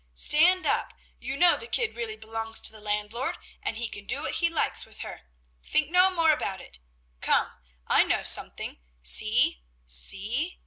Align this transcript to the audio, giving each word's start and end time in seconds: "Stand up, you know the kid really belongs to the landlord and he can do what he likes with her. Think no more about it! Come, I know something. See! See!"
"Stand 0.15 0.65
up, 0.65 0.95
you 1.19 1.37
know 1.37 1.55
the 1.55 1.67
kid 1.67 1.95
really 1.95 2.17
belongs 2.17 2.59
to 2.61 2.71
the 2.71 2.81
landlord 2.81 3.37
and 3.61 3.77
he 3.77 3.87
can 3.87 4.05
do 4.05 4.23
what 4.23 4.33
he 4.33 4.49
likes 4.49 4.83
with 4.83 5.01
her. 5.01 5.21
Think 5.63 5.91
no 5.91 6.09
more 6.09 6.31
about 6.31 6.59
it! 6.59 6.79
Come, 7.21 7.59
I 7.85 8.01
know 8.03 8.23
something. 8.23 8.79
See! 9.03 9.61
See!" 9.85 10.57